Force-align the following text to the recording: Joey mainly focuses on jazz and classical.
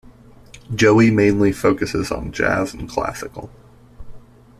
Joey 0.73 1.11
mainly 1.11 1.51
focuses 1.51 2.11
on 2.11 2.31
jazz 2.31 2.73
and 2.73 2.89
classical. 2.89 3.51